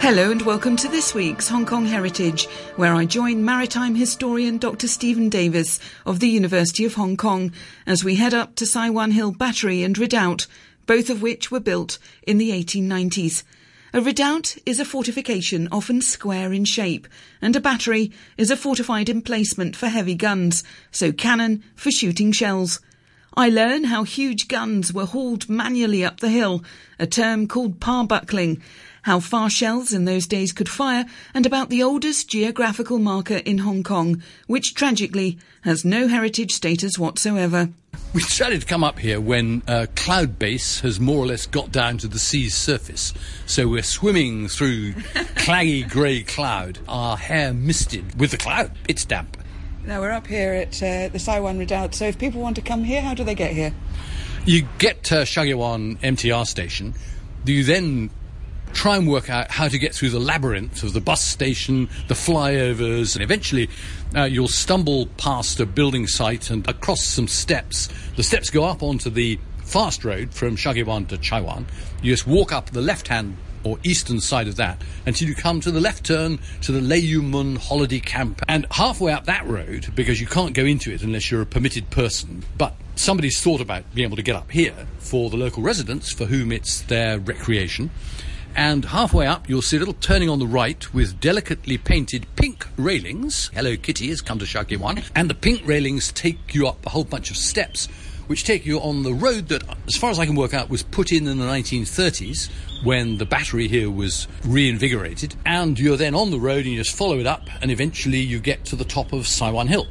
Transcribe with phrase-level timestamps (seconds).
[0.00, 4.86] Hello and welcome to this week's Hong Kong Heritage, where I join maritime historian Dr.
[4.86, 7.52] Stephen Davies of the University of Hong Kong
[7.86, 10.46] as we head up to Sai Wan Hill Battery and Redoubt,
[10.86, 13.42] both of which were built in the 1890s.
[13.92, 17.08] A redoubt is a fortification often square in shape,
[17.42, 22.80] and a battery is a fortified emplacement for heavy guns, so cannon for shooting shells.
[23.36, 26.64] I learn how huge guns were hauled manually up the hill,
[26.98, 28.60] a term called parbuckling,
[29.08, 33.56] how far shells in those days could fire, and about the oldest geographical marker in
[33.56, 37.70] Hong Kong, which tragically has no heritage status whatsoever.
[38.12, 41.72] We decided to come up here when uh, cloud base has more or less got
[41.72, 43.14] down to the sea's surface.
[43.46, 48.72] So we're swimming through claggy grey cloud, our hair misted with the cloud.
[48.88, 49.38] It's damp.
[49.86, 52.62] Now we're up here at uh, the Sai Wan Redoubt, so if people want to
[52.62, 53.72] come here, how do they get here?
[54.44, 56.92] You get to Shau Kei Wan MTR station.
[57.46, 58.10] Do you then
[58.72, 62.14] try and work out how to get through the labyrinth of the bus station, the
[62.14, 63.68] flyovers, and eventually
[64.16, 67.88] uh, you'll stumble past a building site and across some steps.
[68.16, 71.66] The steps go up onto the fast road from Shau Kei Wan to Chai Wan.
[72.02, 75.60] You just walk up the left hand or eastern side of that until you come
[75.60, 78.42] to the left turn to the Lei Yue Mun holiday camp.
[78.48, 81.90] And halfway up that road, because you can't go into it unless you're a permitted
[81.90, 86.12] person, but somebody's thought about being able to get up here for the local residents
[86.12, 87.90] for whom it's their recreation.
[88.58, 92.66] And halfway up, you'll see a little turning on the right with delicately painted pink
[92.76, 93.52] railings.
[93.54, 95.00] Hello Kitty has come to Kei Wan.
[95.14, 97.86] And the pink railings take you up a whole bunch of steps,
[98.26, 100.82] which take you on the road that, as far as I can work out, was
[100.82, 102.50] put in in the 1930s
[102.82, 105.36] when the battery here was reinvigorated.
[105.46, 108.40] And you're then on the road and you just follow it up, and eventually you
[108.40, 109.86] get to the top of Sai Wan Hill.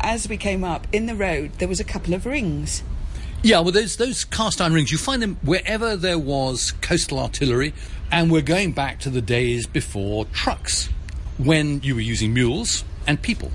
[0.00, 2.82] As we came up in the road, there was a couple of rings.
[3.42, 4.90] Yeah, well, those those cast iron rings.
[4.90, 7.72] You find them wherever there was coastal artillery,
[8.10, 10.88] and we're going back to the days before trucks,
[11.38, 13.52] when you were using mules and people,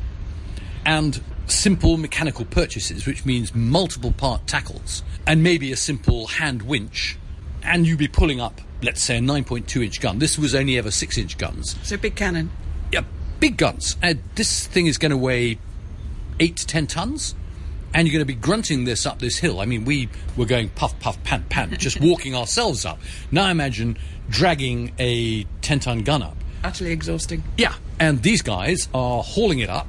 [0.85, 7.17] and simple mechanical purchases, which means multiple part tackles and maybe a simple hand winch,
[7.61, 10.17] and you'd be pulling up, let's say, a 9.2 inch gun.
[10.19, 11.75] This was only ever six inch guns.
[11.83, 12.51] So big cannon.
[12.93, 13.03] Yeah,
[13.41, 13.97] big guns.
[14.01, 15.57] Uh, this thing is going to weigh
[16.39, 17.35] eight to ten tons
[17.93, 19.59] and you're going to be grunting this up this hill.
[19.59, 22.99] I mean, we were going puff, puff, pant, pant, just walking ourselves up.
[23.31, 23.97] Now imagine
[24.29, 26.37] dragging a 10 ton gun up.
[26.63, 27.43] Utterly exhausting.
[27.57, 29.87] Yeah, and these guys are hauling it up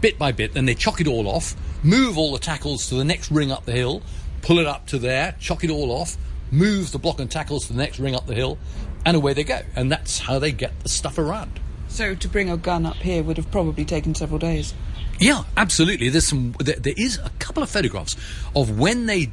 [0.00, 3.04] bit by bit, then they chock it all off, move all the tackles to the
[3.04, 4.02] next ring up the hill,
[4.42, 6.16] pull it up to there, chock it all off,
[6.50, 8.58] move the block and tackles to the next ring up the hill,
[9.04, 9.60] and away they go.
[9.76, 11.60] And that's how they get the stuff around.
[11.88, 14.74] So to bring a gun up here would have probably taken several days.
[15.20, 16.08] Yeah, absolutely.
[16.08, 16.54] There's some.
[16.58, 18.16] There, there is a couple of photographs
[18.56, 19.30] of when they.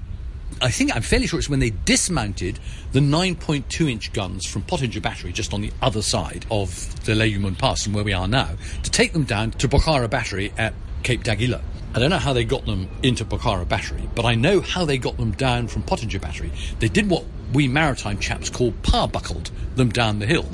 [0.61, 2.59] I think I'm fairly sure it's when they dismounted
[2.91, 7.27] the 9.2 inch guns from Pottinger Battery, just on the other side of the Lei
[7.27, 8.49] Yue Mun Pass from where we are now,
[8.83, 11.61] to take them down to Bokhara Battery at Cape D'Aguilar.
[11.93, 14.97] I don't know how they got them into Bokhara Battery, but I know how they
[14.97, 16.51] got them down from Pottinger Battery.
[16.79, 20.45] They did what we maritime chaps call parbuckled them down the hill.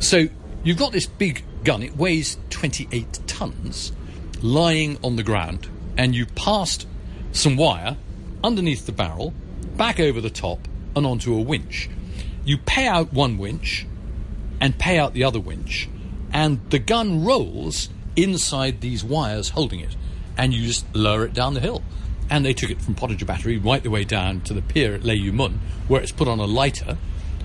[0.00, 0.28] So
[0.64, 3.92] you've got this big gun, it weighs 28 tons
[4.42, 6.86] lying on the ground and you passed
[7.32, 7.96] some wire
[8.42, 9.34] underneath the barrel,
[9.76, 11.88] back over the top, and onto a winch.
[12.44, 13.86] You pay out one winch
[14.60, 15.88] and pay out the other winch,
[16.32, 19.96] and the gun rolls inside these wires holding it,
[20.36, 21.82] and you just lower it down the hill.
[22.28, 25.04] And they took it from Pottinger Battery right the way down to the pier at
[25.04, 26.96] Lei Yue Mun, where it's put on a lighter,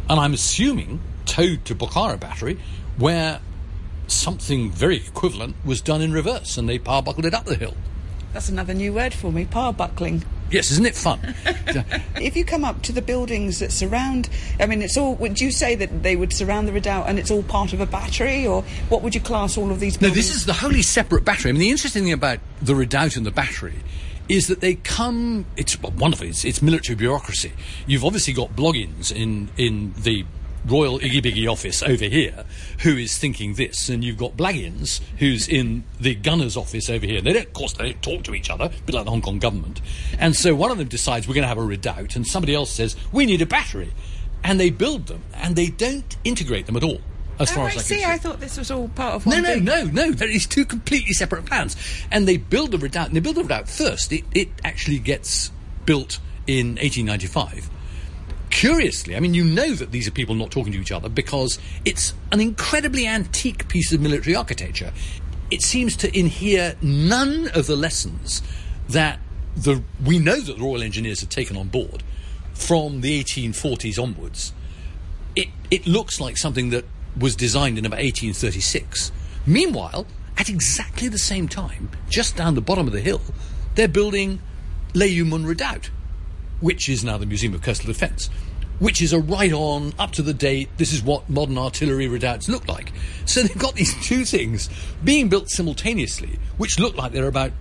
[0.09, 2.59] and I'm assuming towed to Bokhara Battery,
[2.97, 3.39] where
[4.11, 7.75] something very equivalent was done in reverse, and they parbuckled it up the hill.
[8.33, 10.23] That's another new word for me, parbuckling.
[10.51, 11.35] Yes, isn't it fun?
[12.15, 14.29] If you come up to the buildings that surround,
[14.59, 15.15] I mean, it's all.
[15.15, 17.85] Would you say that they would surround the redoubt and it's all part of a
[17.85, 19.97] battery, or what would you class all of these?
[19.97, 20.15] Buildings?
[20.15, 21.49] No, this is the wholly separate battery.
[21.49, 23.75] I mean, the interesting thing about the redoubt and the battery
[24.29, 25.45] is that they come.
[25.57, 26.27] It's well, wonderful.
[26.27, 27.51] It's, it's military bureaucracy.
[27.85, 30.25] You've obviously got Bloggins in in the
[30.65, 32.43] Royal Iggy Biggy office over here,
[32.81, 37.21] who is thinking this, and you've got Blaggins, who's in the gunner's office over here.
[37.21, 39.21] They don't, of course, they don't talk to each other, a bit like the Hong
[39.21, 39.81] Kong government.
[40.19, 42.71] And so one of them decides we're going to have a redoubt, and somebody else
[42.71, 43.91] says we need a battery,
[44.43, 46.99] and they build them, and they don't integrate them at all.
[47.37, 48.03] As Oh, far I as I can see.
[48.05, 49.43] I thought this was all part of No, one.
[49.43, 50.11] no, big- no, no.
[50.13, 51.75] There is two completely separate plans.
[52.09, 54.11] And they build the redoubt, and they build the redoubt first.
[54.13, 55.51] It, it actually gets
[55.85, 57.69] built in 1895.
[58.65, 61.59] Curiously, I mean, you know that these are people not talking to each other because
[61.83, 64.91] it's an incredibly antique piece of military architecture.
[65.51, 68.41] It seems to inhere none of the lessons
[68.89, 69.19] that
[69.55, 72.03] the, we know that the Royal Engineers had taken on board
[72.53, 74.53] from the 1840s onwards
[75.35, 76.85] it, it looks like something that
[77.17, 79.11] was designed in about 1836.
[79.45, 80.07] Meanwhile,
[80.37, 83.21] at exactly the same time, just down the bottom of the hill,
[83.75, 84.41] they're building
[84.93, 85.89] Lei Yue Mun Redoubt,
[86.61, 88.29] which is now the Museum of Coastal Defence,
[88.79, 92.49] which is a right on, up to the date, this is what modern artillery redoubts
[92.49, 92.91] look like.
[93.25, 94.69] So they've got these two things
[95.03, 97.51] being built simultaneously, which look like they're about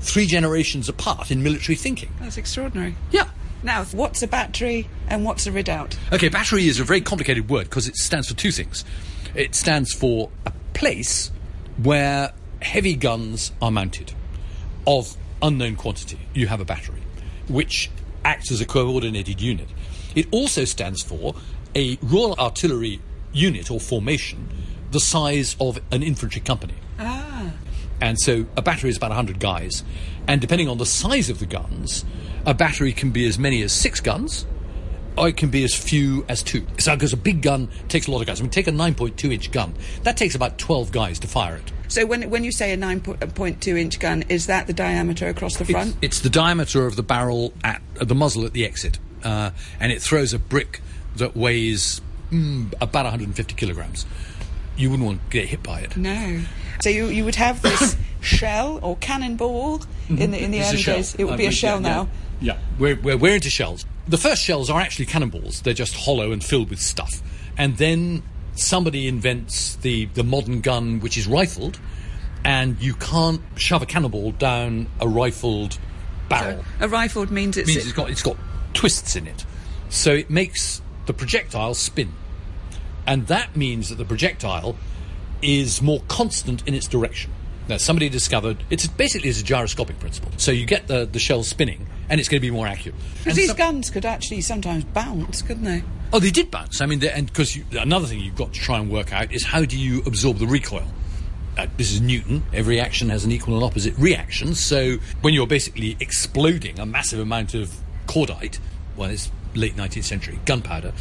[0.00, 2.10] three generations apart in military thinking.
[2.20, 2.96] That's extraordinary.
[3.10, 3.28] Yeah.
[3.62, 5.96] Now, what's a battery and what's a redoubt?
[6.12, 8.84] Okay, battery is a very complicated word because it stands for two things.
[9.34, 11.30] It stands for a place
[11.80, 14.12] where heavy guns are mounted
[14.86, 16.18] of unknown quantity.
[16.34, 17.02] You have a battery,
[17.48, 17.90] which
[18.24, 19.68] acts as a coordinated unit.
[20.14, 21.34] It also stands for
[21.74, 23.00] a Royal Artillery
[23.32, 24.48] unit or formation
[24.90, 26.74] the size of an infantry company.
[26.98, 27.50] Ah.
[28.00, 29.84] And so a battery is about 100 guys.
[30.28, 32.04] And depending on the size of the guns,
[32.46, 34.46] a battery can be as many as six guns,
[35.16, 36.66] or it can be as few as two.
[36.78, 38.40] So, because a big gun takes a lot of guys.
[38.40, 41.72] I mean, take a 9.2 inch gun, that takes about 12 guys to fire it.
[41.88, 45.66] So when when you say a 9.2 inch gun, is that the diameter across the
[45.66, 45.90] front?
[45.96, 48.98] It's, it's the diameter of the barrel at, at the muzzle at the exit.
[49.24, 50.80] Uh, and it throws a brick
[51.16, 54.06] that weighs mm, about 150 kilograms.
[54.76, 55.96] You wouldn't want to get hit by it.
[55.96, 56.42] No.
[56.80, 60.82] So you, you would have this shell or cannonball in the in the It's early
[60.82, 61.14] days.
[61.16, 62.08] It would Uh, be a shell yeah, now.
[62.40, 63.84] Yeah, we're, we're, we're into shells.
[64.08, 65.62] The first shells are actually cannonballs.
[65.62, 67.22] They're just hollow and filled with stuff.
[67.56, 68.22] And then
[68.56, 71.78] somebody invents the, the modern gun, which is rifled,
[72.44, 75.78] and you can't shove a cannonball down a rifled
[76.28, 76.64] barrel.
[76.80, 78.36] A rifled means it's means it's got, it's got
[78.74, 79.44] twists in it.
[79.88, 82.12] So it makes the projectile spin.
[83.06, 84.76] And that means that the projectile
[85.42, 87.32] is more constant in its direction.
[87.68, 90.30] Now, somebody discovered it's basically it's a gyroscopic principle.
[90.36, 92.96] So you get the, the shell spinning, and it's going to be more accurate.
[93.18, 95.82] because these some- guns could actually sometimes bounce, couldn't they?
[96.12, 96.80] Oh, they did bounce.
[96.80, 99.44] I mean, they- and because another thing you've got to try and work out is
[99.44, 100.86] how do you absorb the recoil?
[101.56, 102.42] Uh, this is Newton.
[102.52, 104.54] Every action has an equal and opposite reaction.
[104.54, 107.72] So when you're basically exploding a massive amount of
[108.12, 108.58] cordite,
[108.96, 110.92] well, it's late 19th century gunpowder,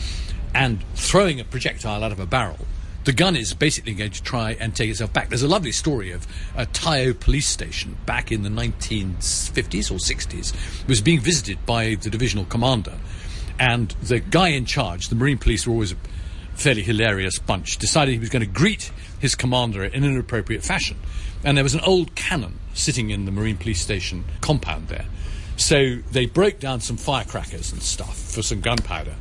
[0.53, 2.59] and throwing a projectile out of a barrel,
[3.03, 5.29] the gun is basically going to try and take itself back.
[5.29, 6.25] There's a lovely story of
[6.55, 11.95] a Tai O police station back in the 1950s or 60s was being visited by
[11.95, 12.97] the divisional commander,
[13.59, 15.97] and the guy in charge, the Marine Police were always a
[16.53, 20.97] fairly hilarious bunch, decided he was going to greet his commander in an appropriate fashion.
[21.43, 25.05] And there was an old cannon sitting in the Marine Police Station compound there.
[25.61, 29.13] So they broke down some firecrackers and stuff for some gunpowder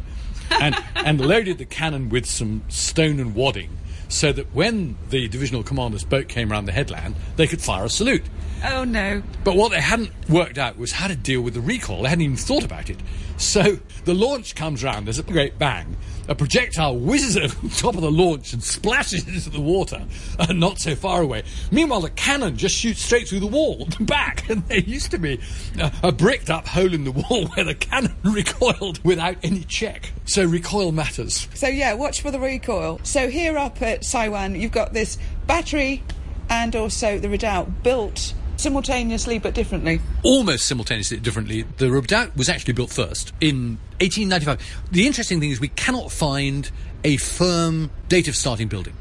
[0.50, 3.76] and, and loaded the cannon with some stone and wadding
[4.08, 7.90] so that when the divisional commander's boat came around the headland, they could fire a
[7.90, 8.25] salute.
[8.64, 9.22] Oh no!
[9.44, 12.02] But what they hadn't worked out was how to deal with the recoil.
[12.02, 12.98] They hadn't even thought about it.
[13.40, 15.96] So the launch comes round, there's a great bang.
[16.28, 20.06] A projectile whizzes over the top of the launch and splashes into the water,
[20.38, 21.44] uh, not so far away.
[21.72, 25.40] Meanwhile, the cannon just shoots straight through the wall back, and there used to be
[25.81, 30.12] uh, a bricked up hole in the wall where the cannon recoiled without any check.
[30.26, 31.48] So recoil matters.
[31.54, 33.00] So yeah, watch for the recoil.
[33.04, 35.16] So here up at Saiwan, you've got this
[35.46, 36.02] battery
[36.50, 40.01] and also the redoubt built simultaneously but differently.
[40.23, 41.62] almost simultaneously differently.
[41.79, 44.61] The redoubt was actually built first in 1895.
[44.93, 46.71] The interesting thing is we cannot find
[47.05, 48.95] a firm date of starting building.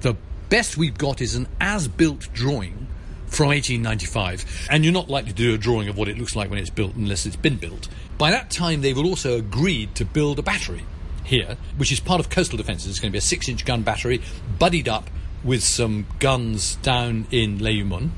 [0.00, 0.16] The
[0.48, 2.86] best we've got is an as-built drawing
[3.26, 6.48] from 1895, and you're not likely to do a drawing of what it looks like
[6.50, 7.88] when it's built unless it's been built.
[8.16, 10.84] By that time, they've also agreed to build a battery
[11.24, 12.88] here, which is part of coastal defences.
[12.88, 14.22] It's going to be a six-inch gun battery,
[14.58, 15.10] buddied up
[15.44, 18.12] with some guns down in Lei Yue Mun,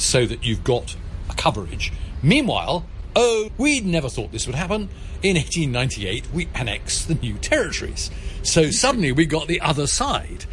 [0.00, 0.96] so that you've got
[1.28, 1.92] a coverage.
[2.22, 4.88] Meanwhile, oh, we'd never thought this would happen.
[5.22, 8.10] In 1898, we annexed the new territories.
[8.42, 10.46] So suddenly we got the other side.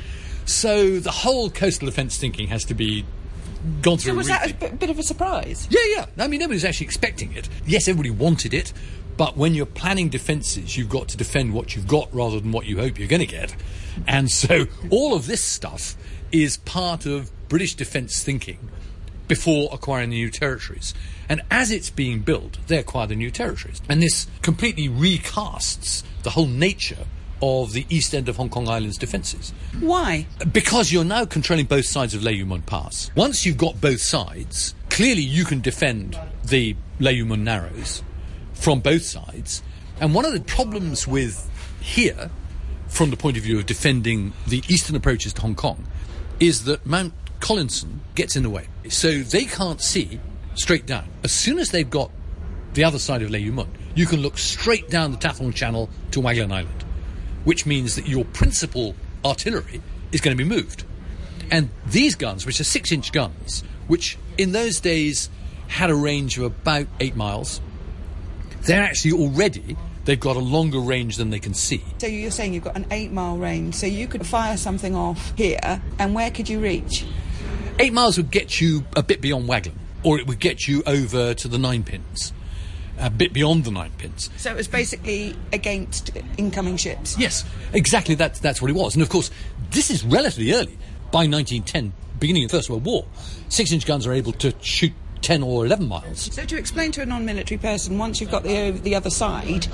[0.46, 3.06] So the whole coastal defence thinking has to be
[3.82, 4.12] gone through.
[4.12, 5.68] So was a that a bit, bit of a surprise?
[5.70, 6.06] Yeah, yeah.
[6.18, 7.48] I mean, nobody's actually expecting it.
[7.66, 8.74] Yes, everybody wanted it,
[9.16, 12.66] but when you're planning defences, you've got to defend what you've got rather than what
[12.66, 13.56] you hope you're going to get.
[14.06, 15.96] And so all of this stuff
[16.32, 18.60] is part of British defence thinking
[19.28, 20.94] before acquiring the new territories.
[21.30, 23.82] And as it's being built, they acquire the new territories.
[23.90, 27.06] And this completely recasts the whole nature
[27.42, 29.54] of the east end of Hong Kong Island's defences.
[29.80, 30.26] Why?
[30.52, 33.12] Because you're now controlling both sides of Lei Yue Mun Pass.
[33.16, 38.02] Once you've got both sides, clearly you can defend the Lei Yue Mun Narrows
[38.54, 39.62] from both sides.
[40.00, 42.32] And one of the problems with here,
[42.88, 45.86] from the point of view of defending the eastern approaches to Hong Kong,
[46.40, 48.68] is that Mount Collinson gets in the way.
[48.90, 50.20] So they can't see
[50.56, 51.08] straight down.
[51.24, 52.12] As soon as they've got
[52.74, 55.90] the other side of Lei Yue Mun, you can look straight down the Tathong Channel
[56.12, 56.86] to Waglan Island,
[57.44, 60.84] which means that your principal artillery is going to be moved.
[61.50, 65.30] And these guns, which are six inch guns, which in those days
[65.68, 67.62] had a range of about eight miles,
[68.62, 71.84] they're actually already, they've got a longer range than they can see.
[72.00, 75.34] So you're saying you've got an eight mile range, so you could fire something off
[75.38, 77.06] here, and where could you reach?
[77.80, 81.36] Eight miles would get you a bit beyond Waglan, or it would get you over
[81.36, 82.34] to the nine pins,
[82.98, 84.32] a bit beyond the nine pins.
[84.38, 87.18] So it was basically against incoming ships.
[87.20, 88.16] Yes, exactly.
[88.16, 88.96] That's that's what it was.
[88.96, 89.30] And of course,
[89.70, 90.78] this is relatively early.
[91.12, 93.06] By 1910, beginning of the First World War,
[93.48, 94.92] six-inch guns are able to shoot
[95.22, 96.34] 10 or 11 miles.
[96.34, 99.68] So to explain to a non-military person, once you've got the the other side,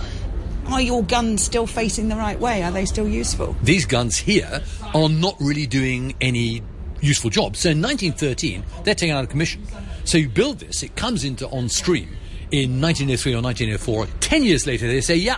[0.68, 2.64] are your guns still facing the right way?
[2.64, 3.56] Are they still useful?
[3.64, 4.62] These guns here
[4.94, 6.62] are not really doing any
[7.04, 7.56] useful job.
[7.56, 9.64] So in 1913, they're taken out of commission.
[10.06, 12.10] So you build this, it comes into on stream
[12.52, 14.08] in 1903 or 1904.
[14.20, 15.38] Ten years later, they say, yeah,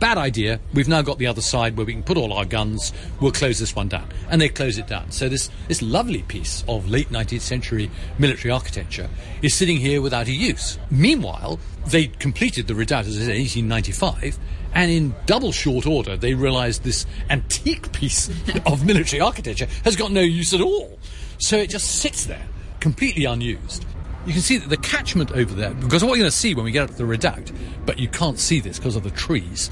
[0.00, 0.60] bad idea.
[0.72, 2.92] We've now got the other side where we can put all our guns.
[3.20, 4.08] We'll close this one down.
[4.28, 5.10] And they close it down.
[5.10, 9.08] So this, this lovely piece of late 19th century military architecture
[9.42, 10.78] is sitting here without a use.
[10.90, 14.38] Meanwhile, they completed the redoubt as in 1895.
[14.74, 18.28] And in double short order, they realized this antique piece
[18.66, 20.98] of military architecture has got no use at all.
[21.38, 22.46] So it just sits there,
[22.80, 23.84] completely unused.
[24.26, 26.64] You can see that the catchment over there, because what you're going to see when
[26.64, 27.52] we get up to the redoubt,
[27.84, 29.70] but you can't see this because of the trees.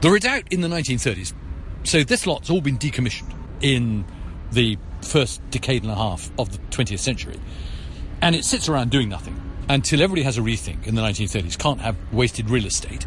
[0.00, 1.34] The redoubt in the 1930s,
[1.84, 4.04] so this lot's all been decommissioned in
[4.52, 7.38] the first decade and a half of the 20th century.
[8.22, 11.58] And it sits around doing nothing until everybody has a rethink in the 1930s.
[11.58, 13.06] Can't have wasted real estate.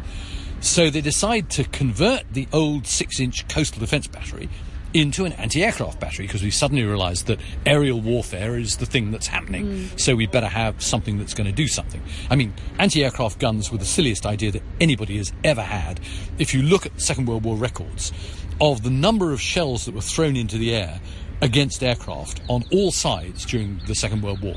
[0.60, 4.48] So they decide to convert the old six inch coastal defence battery
[4.92, 9.10] into an anti aircraft battery because we suddenly realised that aerial warfare is the thing
[9.10, 9.66] that's happening.
[9.66, 10.00] Mm.
[10.00, 12.02] So we better have something that's going to do something.
[12.28, 16.00] I mean, anti aircraft guns were the silliest idea that anybody has ever had.
[16.38, 18.12] If you look at Second World War records
[18.60, 21.00] of the number of shells that were thrown into the air
[21.40, 24.56] against aircraft on all sides during the Second World War,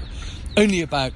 [0.57, 1.13] only about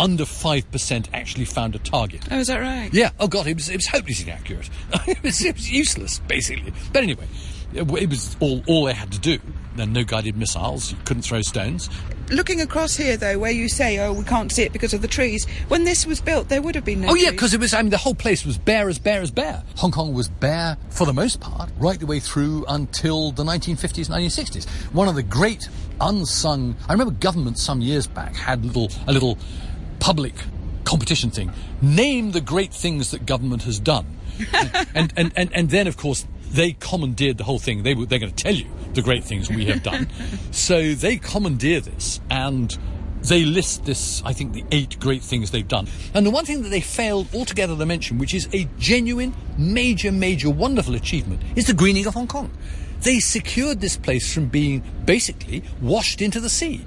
[0.00, 2.26] under 5% actually found a target.
[2.30, 2.92] Oh, is that right?
[2.92, 3.10] Yeah.
[3.20, 4.70] Oh God, it was it was hopelessly inaccurate.
[5.06, 6.72] it, was, it was useless, basically.
[6.92, 7.28] But anyway,
[7.74, 9.38] it, it was all all they had to do.
[9.76, 10.90] Then no guided missiles.
[10.90, 11.88] You couldn't throw stones.
[12.30, 15.08] Looking across here, though, where you say, "Oh, we can't see it because of the
[15.08, 17.10] trees," when this was built, there would have been no.
[17.10, 17.74] Oh yeah, because it was.
[17.74, 19.62] I mean, the whole place was bare as bare as bare.
[19.76, 24.08] Hong Kong was bare for the most part, right the way through until the 1950s,
[24.08, 24.68] 1960s.
[24.92, 25.68] One of the great
[26.00, 26.76] unsung.
[26.88, 29.36] I remember government some years back had little a little
[30.00, 30.34] public
[30.84, 31.52] competition thing.
[31.80, 34.06] Name the great things that government has done,
[34.94, 37.82] and, and and and then of course they commandeered the whole thing.
[37.82, 40.08] They were they're going to tell you the great things we have done.
[40.50, 42.76] so they commandeer this and
[43.22, 45.86] they list this, I think, the eight great things they've done.
[46.14, 50.10] And the one thing that they failed altogether to mention, which is a genuine, major,
[50.10, 52.50] major, wonderful achievement, is the greening of Hong Kong.
[53.02, 56.84] They secured this place from being basically washed into the sea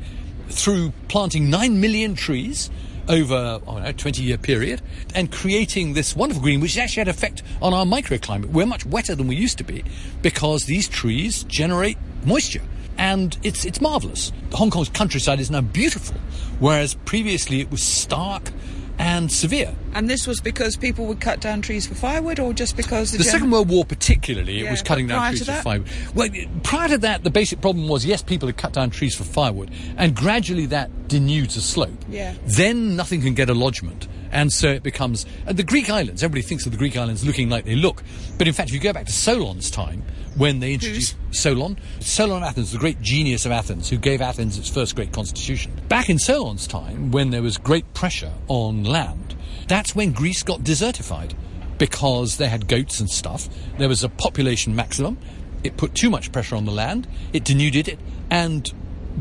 [0.50, 2.70] through planting nine million trees
[3.10, 4.82] over no, 20 year period
[5.14, 8.48] and creating this wonderful green which has actually had effect on our microclimate.
[8.48, 9.84] We're much wetter than we used to be
[10.22, 12.62] because these trees generate moisture
[12.98, 14.32] and it's it's marvelous.
[14.54, 16.16] Hong Kong's countryside is now beautiful,
[16.60, 18.52] whereas previously it was stark
[18.98, 19.74] and severe.
[19.94, 23.20] And this was because people would cut down trees for firewood, or just because the,
[23.20, 25.90] The Second World War, particularly, it was cutting down trees for firewood.
[26.16, 26.30] Well,
[26.64, 29.72] prior to that, the basic problem was yes, people had cut down trees for firewood,
[29.98, 32.04] and gradually that denudes a slope.
[32.10, 32.34] Yeah.
[32.46, 35.26] Then nothing can get a lodgement, and so it becomes.
[35.46, 38.04] And the Greek islands, everybody thinks of the Greek islands looking like they look,
[38.38, 40.04] but in fact, if you go back to Solon's time,
[40.36, 44.58] when they introduced Solon, Solon of Athens, the great genius of Athens, who gave Athens
[44.58, 45.74] its first great constitution.
[45.90, 49.36] Back in Solon's time, when there was great pressure on land,
[49.68, 51.34] that's when Greece got desertified
[51.78, 53.48] because they had goats and stuff.
[53.78, 55.18] There was a population maximum.
[55.64, 57.08] It put too much pressure on the land.
[57.32, 58.00] It denuded it,
[58.30, 58.72] and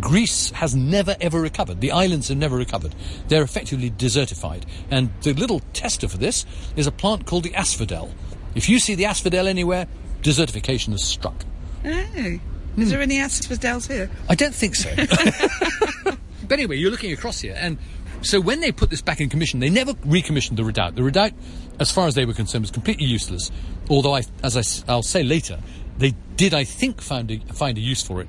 [0.01, 1.81] Greece has never ever recovered.
[1.81, 2.95] The islands have never recovered.
[3.29, 4.65] They're effectively desertified.
[4.91, 8.13] And the little tester for this is a plant called the asphodel.
[8.55, 9.87] If you see the asphodel anywhere,
[10.23, 11.45] desertification has struck.
[11.85, 12.41] Oh.
[12.79, 13.03] Is there hmm.
[13.03, 14.11] any asphodels here?
[14.29, 14.91] I don't think so.
[16.49, 17.77] but anyway, you're looking across here, and
[18.23, 20.95] so when they put this back in commission, they never recommissioned the redoubt.
[20.95, 21.33] The redoubt,
[21.79, 23.51] as far as they were concerned, was completely useless.
[23.91, 25.59] Although, I, as I, will say later,
[25.99, 28.29] they did, I think, find a, find a use for it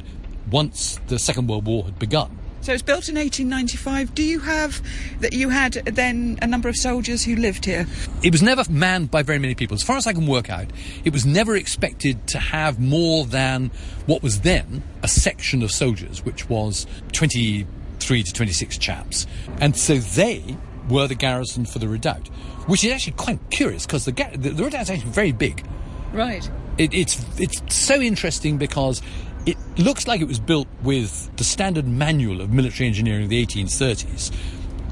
[0.50, 2.38] once the Second World War had begun.
[2.64, 4.16] So it's built in 1895.
[4.16, 4.82] Do you have
[5.20, 7.86] that you had then a number of soldiers who lived here?
[8.24, 9.76] It was never manned by very many people.
[9.76, 10.68] As far as I can work out,
[11.04, 13.70] it was never expected to have more than
[14.06, 19.28] what was then a section of soldiers, which was 23 to 26 chaps.
[19.60, 20.56] And so they
[20.90, 22.30] were the garrison for the redoubt,
[22.68, 25.66] which is actually quite curious because the, the, the redoubt is actually very big.
[26.14, 26.50] Right.
[26.78, 29.02] It, it's it's so interesting because
[29.46, 33.46] It looks like it was built with the standard manual of military engineering of the
[33.46, 34.32] 1830s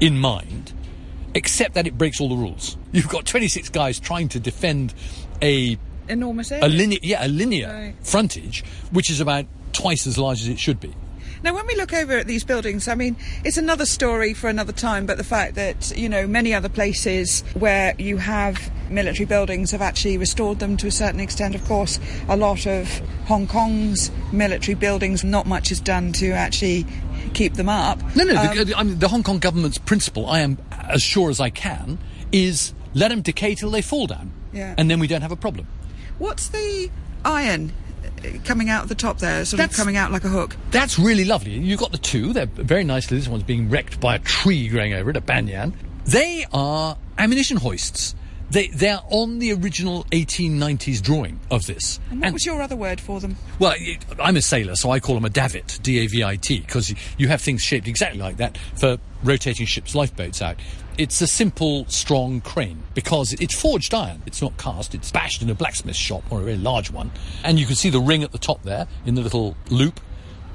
[0.00, 0.72] in mind,
[1.34, 2.76] except that it breaks all the rules.
[2.92, 4.92] You've got 26 guys trying to defend
[5.40, 5.78] a
[6.08, 6.66] Enormous area.
[6.66, 7.94] a linear yeah a linear Right.
[8.02, 10.92] frontage, which is about twice as large as it should be.
[11.42, 14.72] Now, when we look over at these buildings, I mean, it's another story for another
[14.72, 19.70] time, but the fact that, you know, many other places where you have military buildings
[19.70, 21.54] have actually restored them to a certain extent.
[21.54, 22.88] Of course, a lot of
[23.26, 26.86] Hong Kong's military buildings, not much is done to actually
[27.34, 27.98] keep them up.
[28.14, 28.36] No, no.
[28.40, 31.50] Um, the, I mean, the Hong Kong government's principle, I am as sure as I
[31.50, 31.98] can,
[32.30, 34.74] is let them decay till they fall down, Yeah.
[34.76, 35.66] and then we don't have a problem.
[36.18, 36.90] what's the
[37.24, 37.72] iron
[38.04, 40.56] uh, coming out of the top there, sort That's- of coming out like a hook?
[40.70, 41.52] That's really lovely.
[41.52, 42.32] You've got the two.
[42.32, 43.16] They're very nicely.
[43.18, 45.74] This one's being wrecked by a tree growing over it, a banyan.
[46.04, 48.14] They are ammunition hoists.
[48.52, 51.98] They, they're on the original 1890s drawing of this.
[52.10, 53.36] And what was your other word for them?
[53.58, 53.74] Well,
[54.20, 57.88] I'm a sailor, so I call them a davit, D-A-V-I-T, because you have things shaped
[57.88, 60.56] exactly like that for rotating ships' lifeboats out.
[60.98, 64.22] It's a simple, strong crane because it's forged iron.
[64.26, 64.94] It's not cast.
[64.94, 67.10] It's bashed in a blacksmith shop or a very large one,
[67.42, 69.98] and you can see the ring at the top there in the little loop,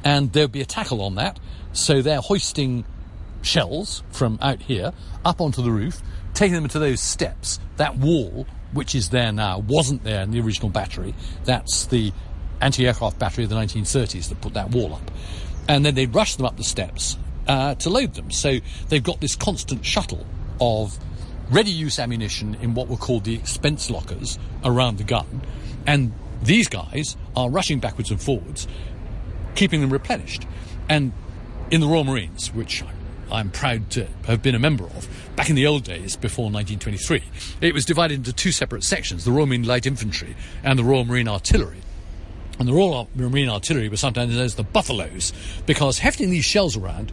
[0.04, 1.39] and there'll be a tackle on that.
[1.74, 2.86] So they're hoisting
[3.42, 4.94] shells from out here
[5.25, 6.01] up onto the roof,
[6.38, 7.60] taking them to those steps.
[7.77, 11.15] That wall, which is there now, wasn't there in the original battery.
[11.46, 12.13] That's the
[12.62, 15.12] anti-aircraft battery of the 1930s that put that wall up.
[15.67, 17.17] And then they rush them up the steps
[17.48, 18.29] uh, to load them.
[18.29, 20.27] So they've got this constant shuttle
[20.62, 20.96] of
[21.50, 25.41] ready use ammunition in what were called the expense lockers around the gun.
[25.88, 26.13] And
[26.44, 28.67] these guys are rushing backwards and forwards,
[29.56, 30.46] keeping them replenished.
[30.88, 31.13] And
[31.72, 32.84] in the Royal Marines, which
[33.32, 37.22] I'm proud to have been a member of, back in the old days before 1923,
[37.62, 41.06] it was divided into two separate sections the Royal Marine Light Infantry and the Royal
[41.06, 41.82] Marine Artillery.
[42.60, 45.34] And the Royal Marine Artillery was sometimes known as the Buffaloes
[45.66, 47.12] because hefting these shells around,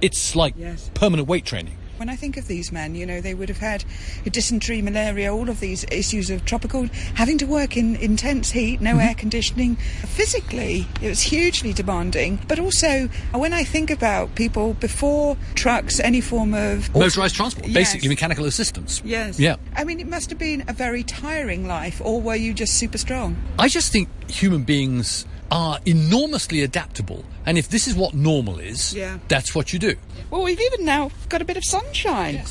[0.00, 0.90] it's like Yes.
[0.94, 1.76] permanent weight training.
[1.96, 3.84] When I think of these men, you know, they would have had
[4.24, 8.92] dysentery, malaria, all of these issues of tropical, having to work in intense heat, no
[8.92, 9.00] mm-hmm.
[9.00, 9.76] air conditioning.
[9.76, 12.40] Physically, it was hugely demanding.
[12.48, 17.74] But also, when I think about people before trucks, any form of Motorised transport, Yes.
[17.74, 19.02] basically mechanical assistance.
[19.04, 19.38] Yes.
[19.38, 19.56] Yeah.
[19.76, 22.98] I mean, it must have been a very tiring life, or were you just super
[22.98, 23.36] strong?
[23.58, 27.22] I just think human beings are enormously adaptable.
[27.46, 29.18] And if this is what normal is, Yeah.
[29.28, 29.94] that's what you do.
[30.30, 32.42] Well, we've even now got a bit of sunshine.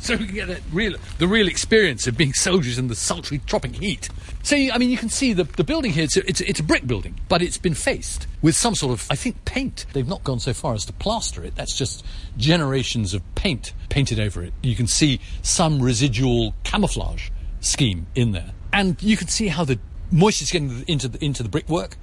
[0.00, 3.38] So we can get a real, the real experience of being soldiers in the sultry
[3.46, 4.08] tropic heat.
[4.44, 6.48] So, you- I mean, you can see the, the building here, it's a, it's, a,
[6.48, 9.84] it's a brick building, but it's been faced with some sort of, I think, paint.
[9.92, 11.56] They've not gone so far as to plaster it.
[11.56, 12.04] That's just
[12.36, 14.52] generations of paint painted over it.
[14.62, 18.52] You can see some residual camouflage scheme in there.
[18.72, 21.96] And you can see how the moisture's getting into the, into the brickwork.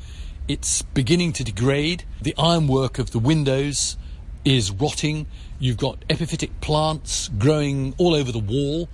[0.48, 2.04] It's beginning to degrade.
[2.22, 3.98] The ironwork of the windows
[4.44, 5.26] is rotting.
[5.60, 8.88] You've got epiphytic plants growing all over the wall.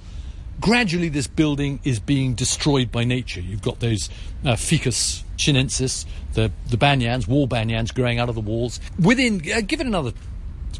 [0.61, 3.41] Gradually, this building is being destroyed by nature.
[3.41, 4.09] You've got those
[4.45, 8.79] uh, Ficus chinensis, the, the banyans, wall banyans growing out of the walls.
[8.99, 10.13] Within, uh, give it another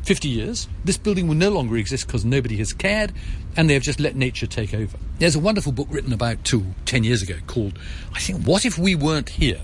[0.03, 3.13] 50 years, this building will no longer exist because nobody has cared
[3.55, 4.97] and they have just let nature take over.
[5.19, 7.77] There's a wonderful book written about two, 10 years ago called,
[8.13, 9.61] I think, What If We Weren't Here?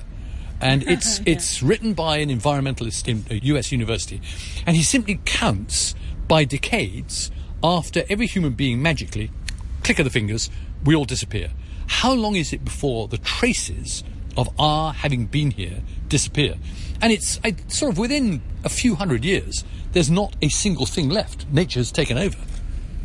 [0.61, 4.21] And it's, it's written by an environmentalist in uh, a US university.
[4.65, 5.95] And he simply counts
[6.27, 7.31] by decades
[7.63, 9.31] after every human being magically,
[9.83, 10.49] click of the fingers,
[10.83, 11.49] we all disappear.
[11.87, 14.03] How long is it before the traces
[14.35, 16.55] of our having been here disappear?
[17.01, 21.09] And it's I, sort of within a few hundred years, there's not a single thing
[21.09, 21.47] left.
[21.51, 22.37] Nature has taken over.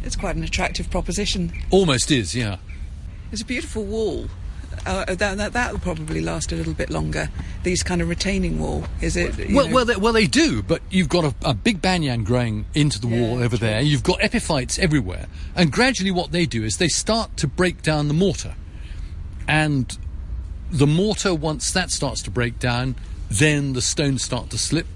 [0.02, 1.52] It's quite an attractive proposition.
[1.70, 2.56] Almost is, yeah.
[3.30, 4.26] It's a beautiful wall.
[4.84, 7.28] Uh, that, that that will probably last a little bit longer.
[7.62, 9.36] These kind of retaining wall, is it?
[9.52, 9.74] Well, know?
[9.74, 13.06] well, they, well, they do, but you've got a, a big banyan growing into the
[13.06, 13.58] wall over true.
[13.58, 13.80] there.
[13.80, 18.08] You've got epiphytes everywhere, and gradually, what they do is they start to break down
[18.08, 18.54] the mortar,
[19.46, 19.96] and
[20.70, 22.96] the mortar, once that starts to break down,
[23.32, 24.86] then the stones start to slip.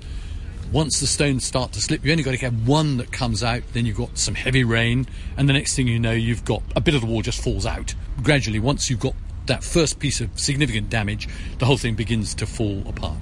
[0.72, 3.62] Once the stones start to slip, you only got to get one that comes out.
[3.72, 6.80] Then you've got some heavy rain, and the next thing you know, you've got a
[6.80, 7.94] bit of the wall just falls out.
[8.22, 9.14] Gradually, once you've got
[9.46, 13.18] that first piece of significant damage, the whole thing begins to fall apart.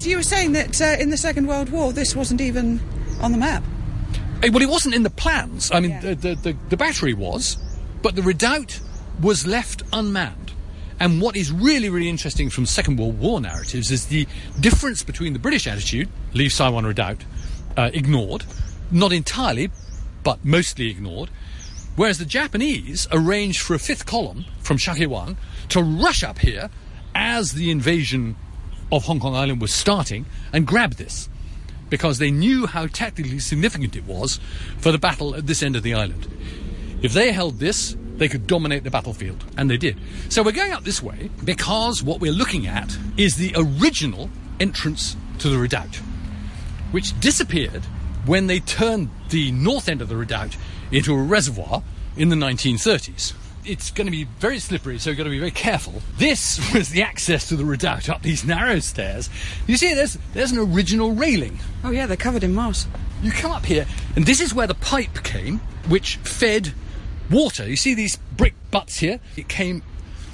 [0.00, 2.80] You were saying that uh, in the Second World War, this wasn't even
[3.20, 3.62] on the map.
[4.42, 5.70] Eh, Well, it wasn't in the plans.
[5.70, 6.00] I mean, Yeah.
[6.00, 7.58] the, the, the, the battery was,
[8.00, 8.80] but the redoubt
[9.20, 10.52] was left unmanned.
[11.00, 14.26] And what is really, really interesting from Second World War narratives is the
[14.58, 17.24] difference between the British attitude, leave Saiwan Redoubt,
[17.76, 18.44] uh, ignored,
[18.90, 19.70] not entirely,
[20.24, 21.30] but mostly ignored,
[21.94, 25.36] whereas the Japanese arranged for a fifth column from Shau Kei Wan
[25.68, 26.70] to rush up here
[27.14, 28.36] as the invasion
[28.90, 31.28] of Hong Kong Island was starting and grabbed this
[31.90, 34.40] because they knew how tactically significant it was
[34.78, 36.26] for the battle at this end of the island.
[37.02, 39.96] If they held this, they could dominate the battlefield, and they did.
[40.28, 44.28] So we're going up this way because what we're looking at is the original
[44.60, 45.96] entrance to the redoubt,
[46.90, 47.84] which disappeared
[48.26, 50.56] when they turned the north end of the redoubt
[50.90, 51.82] into a reservoir
[52.16, 53.34] in the 1930s.
[53.64, 56.00] It's going to be very slippery, so you've got to be very careful.
[56.16, 59.28] This was the access to the redoubt up these narrow stairs.
[59.66, 61.58] You see, there's there's an original railing.
[61.84, 62.86] Oh, yeah, they're covered in moss.
[63.22, 66.72] You come up here, and this is where the pipe came, which fed
[67.30, 67.68] water.
[67.68, 69.20] You see these brick butts here?
[69.36, 69.82] It came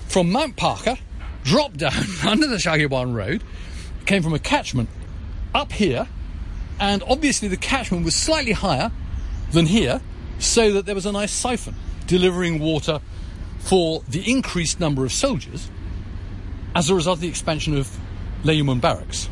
[0.08, 0.96] from Mount Parker,
[1.42, 1.92] dropped down
[2.26, 3.42] under the Shau Kei Wan Road,
[4.00, 4.88] it came from a catchment
[5.54, 6.08] up here,
[6.78, 8.90] and obviously the catchment was slightly higher
[9.52, 10.00] than here,
[10.38, 11.74] so that there was a nice siphon
[12.06, 13.00] delivering water
[13.60, 15.70] for the increased number of soldiers
[16.74, 17.98] as a result of the expansion of
[18.44, 19.28] Mun Barracks.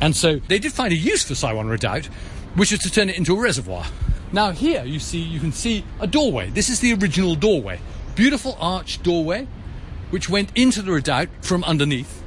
[0.00, 2.06] And so they did find a use for Sai Wan Redoubt,
[2.54, 3.84] which was to turn it into a reservoir.
[4.34, 6.50] Now here you see you can see a doorway.
[6.50, 7.78] This is the original doorway.
[8.16, 9.46] Beautiful arched doorway
[10.10, 12.20] which went into the redoubt from underneath.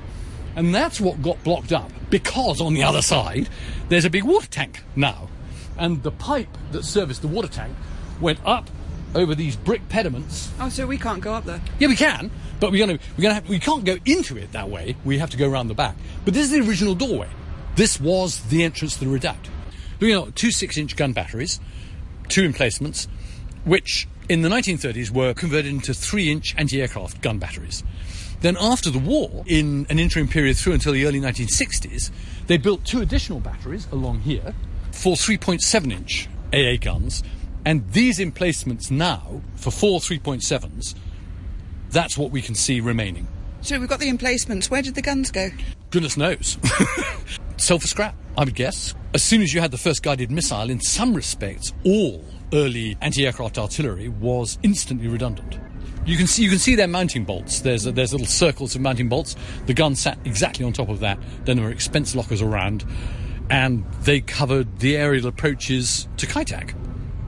[0.55, 3.49] And that's what got blocked up because on the other side
[3.89, 5.27] there's a big water tank now.
[5.77, 7.75] And the pipe that serviced the water tank
[8.21, 8.69] went up
[9.13, 10.49] over these brick pediments.
[10.61, 11.59] Oh, so we can't go up there?
[11.77, 14.69] Yeah, we can, but we're gonna we're gonna have, we can't go into it that
[14.69, 14.95] way.
[15.03, 15.97] We have to go around the back.
[16.23, 17.27] But this is the original doorway.
[17.75, 19.49] This was the entrance to the redoubt.
[19.99, 21.59] Looking at two six-inch gun batteries,
[22.29, 23.07] two emplacements,
[23.65, 27.83] which in the 1930s were converted into three-inch anti-aircraft gun batteries.
[28.41, 32.11] Then after the war, in an interim period through until the early 1960s,
[32.47, 34.53] they built two additional batteries along here
[34.91, 37.23] for 3.7-inch AA guns
[37.67, 40.95] and these emplacements now, for four 3.7s,
[41.89, 43.27] that's what we can see remaining.
[43.59, 44.71] So we've got the emplacements.
[44.71, 45.49] Where did the guns go?
[45.89, 46.57] Goodness knows.
[47.57, 48.93] Sold for scrap, I would guess.
[49.13, 53.57] As soon as you had the first guided missile, in some respects, all early anti-aircraft
[53.57, 55.59] artillery was instantly redundant.
[56.05, 57.61] You can see you can see their mounting bolts.
[57.61, 59.35] There's there's little circles of mounting bolts.
[59.65, 61.19] The gun sat exactly on top of that.
[61.43, 62.85] Then there were expense lockers around,
[63.49, 66.75] and they covered the aerial approaches to Kai Tak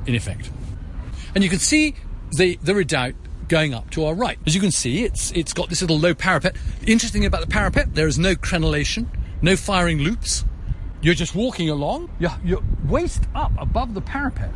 [0.05, 0.49] in effect.
[1.35, 1.95] And you can see
[2.31, 3.15] the, the redoubt
[3.47, 4.37] going up to our right.
[4.45, 6.55] As you can see, it's, it's got this little low parapet.
[6.87, 9.07] Interesting about the parapet, there is no crenellation,
[9.41, 10.45] no firing loops.
[11.01, 14.51] You're just walking along, you're, you're waist up above the parapet.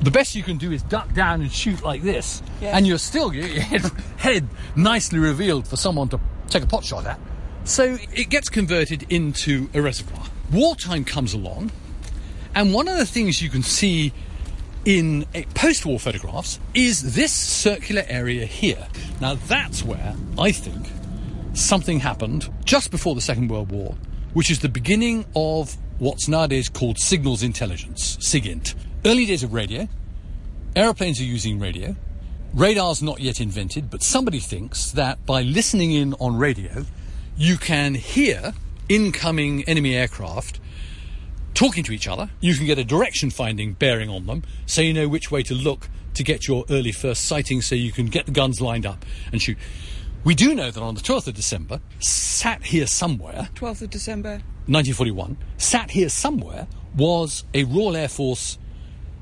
[0.00, 2.74] The best you can do is duck down and shoot like this, Yes.
[2.74, 3.82] and you're still your head,
[4.16, 7.20] head nicely revealed for someone to take a pot shot at.
[7.64, 10.24] So it gets converted into a reservoir.
[10.50, 11.70] Wartime comes along,
[12.54, 14.14] and one of the things you can see
[14.86, 18.88] in uh, post-war photographs is this circular area here.
[19.20, 20.86] Now that's where I think
[21.60, 23.94] something happened just before the Second World War,
[24.32, 28.74] which is the beginning of what's nowadays called signals intelligence, SIGINT.
[29.04, 29.88] Early days of radio,
[30.74, 31.94] aeroplanes are using radio.
[32.54, 36.84] Radar's not yet invented, but somebody thinks that by listening in on radio,
[37.36, 38.54] you can hear
[38.88, 40.60] incoming enemy aircraft
[41.54, 42.30] talking to each other.
[42.40, 45.54] You can get a direction finding bearing on them, so you know which way to
[45.54, 49.04] look to get your early first sighting, so you can get the guns lined up
[49.30, 49.58] and shoot.
[50.22, 54.42] We do know that on the 12th of December, sat here somewhere, 12th of December.
[54.66, 58.58] 1941, sat here somewhere was a Royal Air Force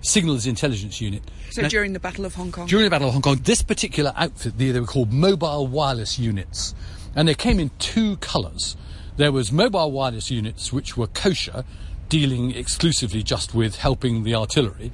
[0.00, 1.22] signals intelligence unit.
[1.50, 2.66] So Now- during the Battle of Hong Kong.
[2.66, 6.18] during the Battle of Hong Kong, this particular outfit, they, they were called mobile wireless
[6.18, 6.74] units.
[7.14, 8.76] And they came in two colours.
[9.16, 11.64] There was mobile wireless units, which were kosher,
[12.08, 14.92] dealing exclusively just with helping the artillery.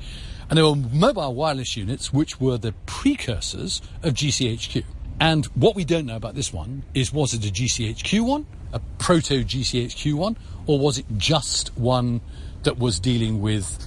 [0.48, 4.84] And there were mobile wireless units, which were the precursors of GCHQ.
[5.20, 8.80] And what we don't know about this one is was it a GCHQ one, a
[8.98, 12.20] proto GCHQ one, or was it just one
[12.64, 13.86] that was dealing with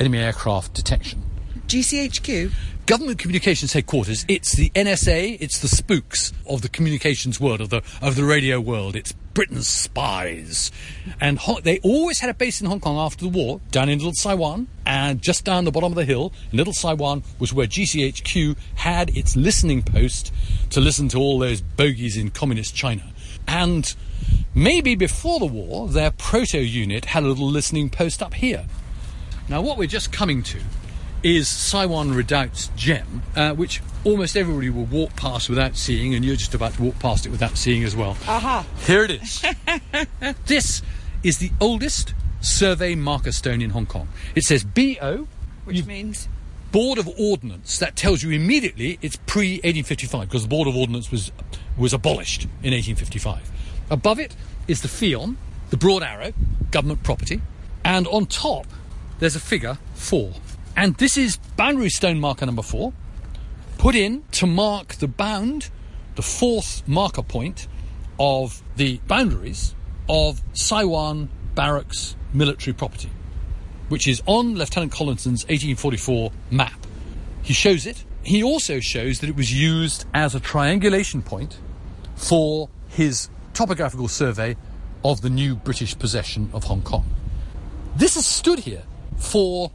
[0.00, 1.22] enemy aircraft detection?
[1.66, 2.52] GCHQ.
[2.84, 7.82] government communications headquarters it's the nsa it's the spooks of the communications world of the
[8.02, 10.70] of the radio world it's britain's spies
[11.18, 13.98] and Ho- they always had a base in hong kong after the war down in
[13.98, 17.66] little saiwan and just down the bottom of the hill in little saiwan was where
[17.66, 20.32] gchq had its listening post
[20.70, 23.02] to listen to all those bogies in communist china
[23.46, 23.94] and
[24.54, 28.66] maybe before the war their proto unit had a little listening post up here
[29.46, 30.60] now, what we're just coming to
[31.22, 36.36] is Saiwan Redoubt's gem, uh, which almost everybody will walk past without seeing, and you're
[36.36, 38.16] just about to walk past it without seeing as well.
[38.26, 38.66] Aha.
[38.86, 39.44] Here it is.
[40.46, 40.80] this
[41.22, 44.08] is the oldest survey marker stone in Hong Kong.
[44.34, 45.26] It says BO,
[45.64, 46.28] Which you- means.
[46.72, 47.78] Board of Ordnance.
[47.78, 51.30] That tells you immediately it's pre 1855 because the Board of Ordnance was
[51.76, 53.50] was abolished in 1855.
[53.90, 54.34] Above it
[54.66, 55.36] is the pheon,
[55.70, 56.32] the broad arrow,
[56.72, 57.40] government property,
[57.84, 58.66] and on top
[59.20, 60.32] there's a figure four.
[60.76, 62.92] And this is boundary stone marker number four,
[63.78, 65.70] put in to mark the bound,
[66.16, 67.68] the fourth marker point
[68.18, 69.74] of the boundaries
[70.08, 73.10] of Saiwan Barracks military property,
[73.88, 76.86] which is on Lieutenant Collinson's 1844 map.
[77.42, 78.04] He shows it.
[78.22, 81.58] He also shows that it was used as a triangulation point
[82.16, 84.56] for his topographical survey
[85.04, 87.04] of the new British possession of Hong Kong.
[87.96, 88.82] This has stood here
[89.16, 89.70] for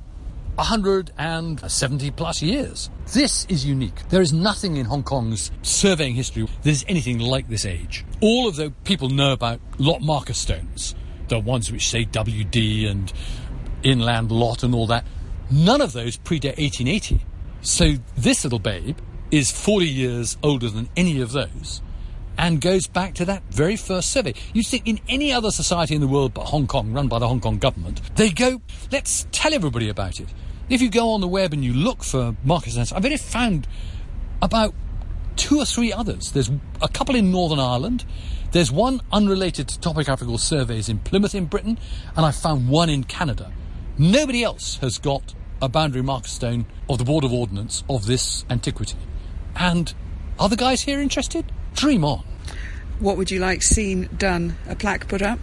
[0.56, 2.90] 170 plus years.
[3.14, 4.10] This is unique.
[4.10, 8.04] There is nothing in Hong Kong's surveying history that is anything like this age.
[8.20, 10.96] All of the people know about lot marker stones,
[11.30, 13.12] the ones which say WD and
[13.84, 15.06] inland lot and all that.
[15.52, 17.22] None of those predate 1880.
[17.62, 18.98] So this little babe
[19.32, 21.82] is 40 years older than any of those
[22.38, 24.34] and goes back to that very first survey.
[24.54, 27.28] You'd think in any other society in the world but Hong Kong, run by the
[27.28, 28.62] Hong Kong government, they go,
[28.92, 30.30] let's tell everybody about it.
[30.70, 33.68] If you go on the web and you look for market census, I've only found
[34.42, 34.74] about
[35.36, 36.32] two or three others.
[36.32, 38.06] There's a couple in Northern Ireland.
[38.52, 41.78] There's one unrelated to topographical surveys in Plymouth in Britain,
[42.16, 43.52] and I found one in Canada.
[43.98, 48.46] Nobody else has got a boundary marker stone of the Board of Ordnance of this
[48.50, 48.98] antiquity.
[49.56, 49.94] And
[50.40, 51.52] are the guys here interested?
[51.76, 52.24] Dream on.
[53.00, 54.56] What would you like seen done?
[54.68, 55.40] A plaque put up?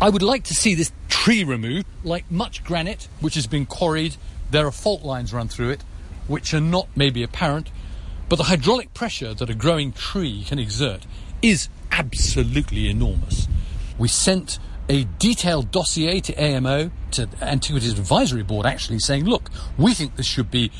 [0.00, 4.16] I would like to see this tree removed, like much granite which has been quarried.
[4.50, 5.84] There are fault lines run through it,
[6.26, 7.70] which are not maybe apparent,
[8.28, 11.06] but the hydraulic pressure that a growing tree can exert
[11.42, 13.48] is absolutely enormous.
[13.98, 14.58] We sent
[14.88, 20.26] a detailed dossier to AMO, to Antiquities Advisory Board, actually saying, look, we think this
[20.26, 20.70] should be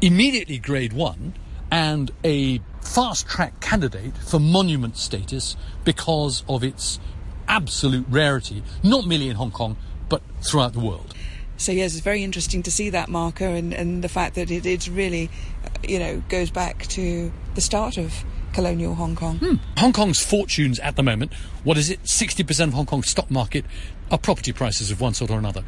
[0.00, 1.34] immediately grade one
[1.70, 6.98] and a fast track candidate for monument status because of its
[7.46, 9.76] absolute rarity, not merely in Hong Kong,
[10.08, 11.14] but throughout the world.
[11.58, 14.64] So yes, it's very interesting to see that marker and, and the fact that it,
[14.64, 15.28] it's really,
[15.86, 19.38] you know, goes back to the start of colonial Hong Kong.
[19.38, 19.54] Hmm.
[19.76, 23.64] Hong Kong's fortunes at the moment, what is it, 60% of Hong Kong's stock market
[24.10, 25.64] are property prices of one sort or another.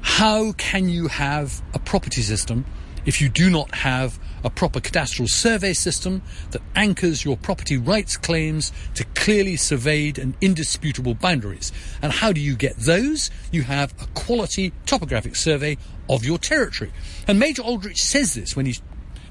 [0.00, 2.64] How can you have a property system
[3.06, 8.16] if you do not have a proper cadastral survey system that anchors your property rights
[8.16, 11.72] claims to clearly surveyed and indisputable boundaries.
[12.02, 13.30] And how do you get those?
[13.52, 15.76] You have a quality topographic survey
[16.08, 16.92] of your territory.
[17.26, 18.80] And Major Aldrich says this when he's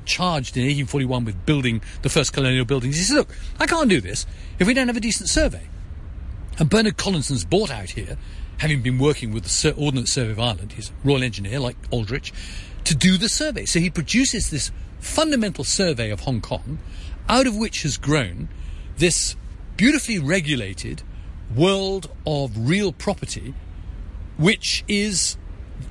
[0.05, 2.97] charged in 1841 with building the first colonial buildings.
[2.97, 4.25] He says, look, I can't do this
[4.57, 5.67] if we don't have a decent survey.
[6.57, 8.17] And Bernard Collinson's bought out here,
[8.57, 12.33] having been working with the Ordnance Survey of Ireland, he's a Royal Engineer like Aldrich,
[12.85, 13.65] to do the survey.
[13.65, 16.79] So he produces this fundamental survey of Hong Kong,
[17.27, 18.49] out of which has grown
[18.97, 19.35] this
[19.77, 21.03] beautifully regulated
[21.55, 23.53] world of real property,
[24.37, 25.37] which is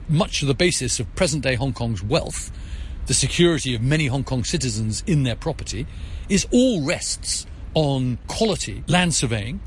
[0.09, 2.51] much of the basis of present day Hong Kong's wealth,
[3.07, 5.87] the security of many Hong Kong citizens in their property,
[6.29, 9.61] is all rests on quality land surveying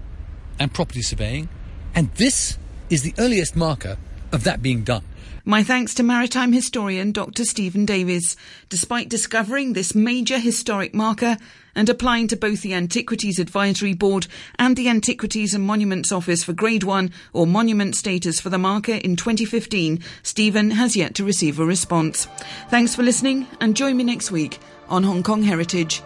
[0.60, 1.50] and property surveying,
[1.96, 2.58] and this
[2.90, 3.98] is the earliest marker
[4.32, 5.04] of that being done.
[5.44, 7.46] My thanks to maritime historian Dr.
[7.46, 8.36] Stephen Davies.
[8.70, 11.38] Despite discovering this major historic marker
[11.74, 14.28] and applying to both the Antiquities Advisory Board
[14.60, 18.94] and the Antiquities and Monuments Office for Grade 1 or monument status for the marker
[18.94, 22.28] in 2015, Stephen has yet to receive a response.
[22.70, 26.04] Thanks for listening and join me next week on Hong Kong Heritage.